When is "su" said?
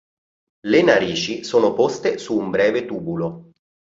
2.17-2.35